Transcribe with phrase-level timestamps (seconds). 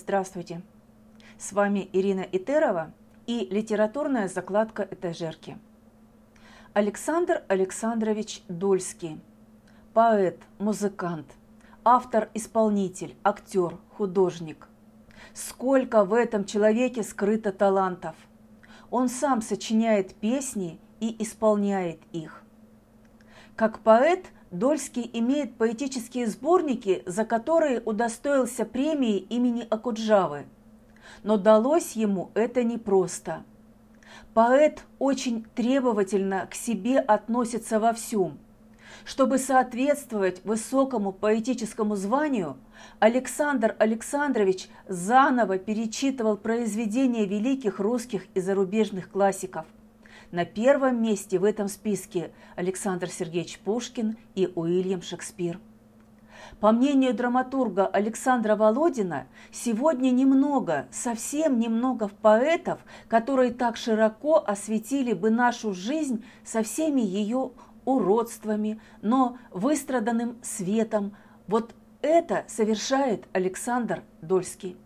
[0.00, 0.62] Здравствуйте!
[1.38, 2.92] С вами Ирина Итерова
[3.26, 5.58] и литературная закладка этажерки.
[6.72, 9.20] Александр Александрович Дольский.
[9.94, 11.26] Поэт, музыкант,
[11.84, 14.68] автор-исполнитель, актер, художник.
[15.34, 18.14] Сколько в этом человеке скрыто талантов!
[18.92, 22.44] Он сам сочиняет песни и исполняет их.
[23.56, 30.46] Как поэт– Дольский имеет поэтические сборники, за которые удостоился премии имени Акуджавы.
[31.22, 33.44] Но далось ему это непросто.
[34.32, 38.38] Поэт очень требовательно к себе относится во всем.
[39.04, 42.56] Чтобы соответствовать высокому поэтическому званию,
[43.00, 49.66] Александр Александрович заново перечитывал произведения великих русских и зарубежных классиков–
[50.30, 55.58] на первом месте в этом списке Александр Сергеевич Пушкин и Уильям Шекспир.
[56.60, 65.30] По мнению драматурга Александра Володина, сегодня немного, совсем немного поэтов, которые так широко осветили бы
[65.30, 67.50] нашу жизнь со всеми ее
[67.84, 71.16] уродствами, но выстраданным светом.
[71.46, 74.76] Вот это совершает Александр Дольский.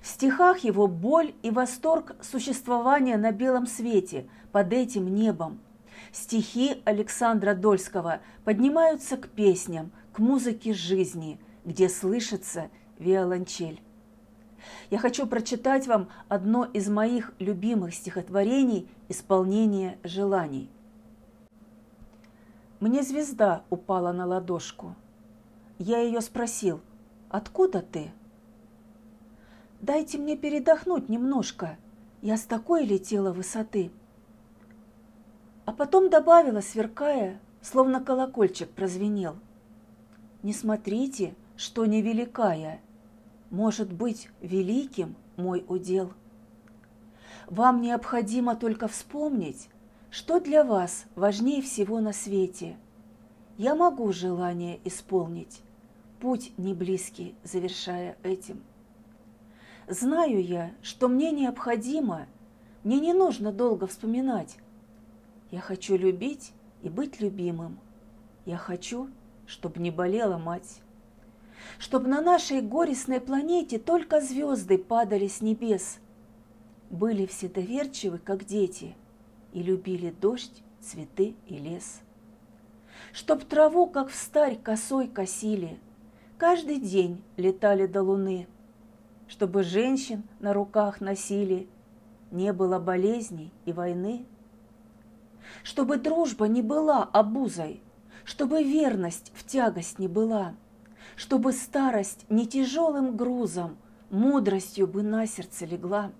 [0.00, 5.58] В стихах его боль и восторг существования на белом свете, под этим небом.
[6.12, 13.82] Стихи Александра Дольского поднимаются к песням, к музыке жизни, где слышится виолончель.
[14.88, 20.70] Я хочу прочитать вам одно из моих любимых стихотворений «Исполнение желаний».
[22.80, 24.94] Мне звезда упала на ладошку.
[25.78, 26.80] Я ее спросил,
[27.28, 28.10] откуда ты?
[29.82, 31.76] Дайте мне передохнуть немножко.
[32.22, 33.90] Я с такой летела высоты.
[35.66, 39.36] А потом добавила, сверкая, словно колокольчик прозвенел.
[40.42, 42.80] Не смотрите, что невеликая,
[43.50, 46.12] может быть великим мой удел.
[47.48, 49.68] Вам необходимо только вспомнить,
[50.10, 52.76] что для вас важнее всего на свете.
[53.58, 55.62] Я могу желание исполнить,
[56.20, 58.62] путь не близкий, завершая этим.
[59.88, 62.26] Знаю я, что мне необходимо,
[62.84, 64.58] мне не нужно долго вспоминать.
[65.56, 66.52] Я хочу любить
[66.82, 67.78] и быть любимым.
[68.44, 69.08] Я хочу,
[69.46, 70.82] чтобы не болела мать.
[71.78, 75.96] Чтобы на нашей горестной планете только звезды падали с небес.
[76.90, 78.94] Были все доверчивы, как дети,
[79.54, 82.02] и любили дождь, цветы и лес.
[83.14, 85.78] Чтоб траву, как в старь, косой косили,
[86.36, 88.46] каждый день летали до луны–
[89.26, 91.66] чтобы женщин на руках носили,
[92.30, 94.26] не было болезней и войны.
[95.62, 97.82] Чтобы дружба не была обузой,
[98.24, 100.54] чтобы верность в тягость не была,
[101.16, 103.76] чтобы старость не тяжелым грузом,
[104.10, 106.12] мудростью бы на сердце легла.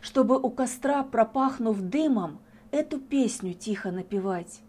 [0.00, 2.40] Чтобы у костра, пропахнув дымом,
[2.70, 4.60] эту песню тихо напевать.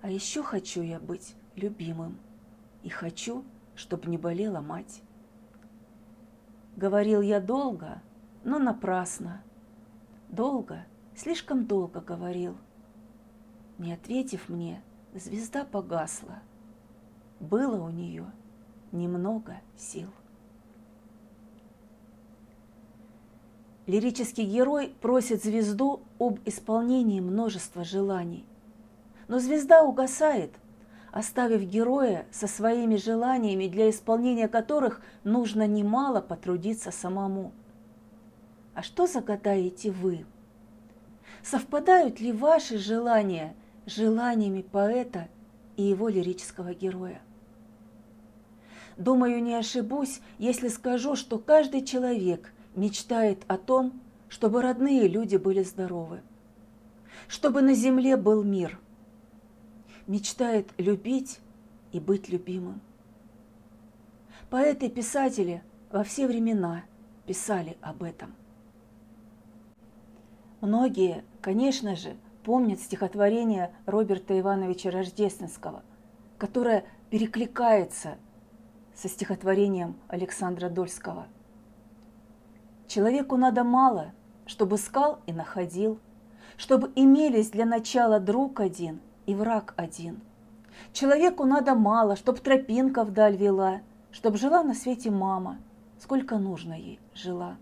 [0.00, 2.18] А еще хочу я быть любимым,
[2.82, 5.02] и хочу, чтобы не болела мать.
[6.76, 8.00] Говорил я долго,
[8.44, 9.42] но напрасно.
[10.28, 12.56] Долго, слишком долго говорил.
[13.78, 14.82] Не ответив мне,
[15.14, 16.40] звезда погасла.
[17.40, 18.26] Было у нее
[18.92, 20.08] немного сил.
[23.86, 28.44] Лирический герой просит звезду об исполнении множества желаний.
[29.28, 30.52] Но звезда угасает–
[31.12, 37.52] оставив героя со своими желаниями, для исполнения которых нужно немало потрудиться самому.
[38.74, 40.24] А что загадаете вы?
[41.42, 43.54] Совпадают ли ваши желания
[43.88, 45.28] желаниями поэта
[45.76, 47.20] и его лирического героя?
[48.96, 55.62] Думаю, не ошибусь, если скажу, что каждый человек мечтает о том, чтобы родные люди были
[55.62, 56.22] здоровы,
[57.26, 58.78] чтобы на земле был мир–
[60.08, 61.38] мечтает любить
[61.92, 62.80] и быть любимым.
[64.50, 65.62] Поэты и писатели
[65.92, 66.84] во все времена
[67.26, 68.34] писали об этом.
[70.62, 72.16] Многие, конечно же,
[72.48, 75.82] помнят стихотворение Роберта Ивановича Рождественского,
[76.38, 78.16] которое перекликается
[78.94, 81.26] со стихотворением Александра Дольского.
[82.86, 84.12] Человеку надо мало,
[84.46, 85.98] чтобы искал и находил,
[86.56, 90.22] чтобы имелись для начала друг один– и враг один.
[90.94, 95.58] Человеку надо мало, чтоб тропинка вдаль вела, чтоб жила на свете мама,
[96.00, 97.58] сколько нужно ей жила.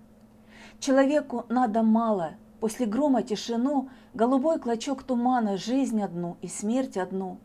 [0.79, 7.39] Человеку надо мало, после грома тишину, голубой клочок тумана, жизнь одну и смерть одну.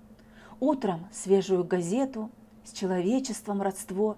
[0.61, 2.31] Утром свежую газету,
[2.63, 4.17] с человечеством родство,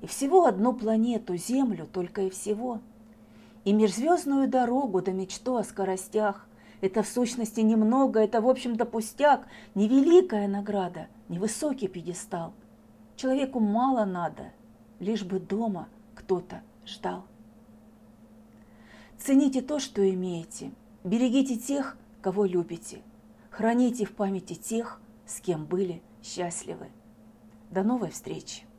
[0.00, 2.80] И всего одну планету, Землю, только и всего.
[3.64, 6.48] И межзвездную дорогу до мечту о скоростях.
[6.80, 12.54] Это в сущности немного, это в общем-то пустяк, невеликая награда, невысокий пьедестал.
[13.16, 14.52] Человеку мало надо,
[15.00, 17.24] лишь бы дома кто-то ждал.
[19.18, 20.70] Цените то, что имеете,
[21.04, 23.02] берегите тех, кого любите,
[23.50, 26.88] храните в памяти тех, с кем были счастливы.
[27.70, 28.69] До новой встречи!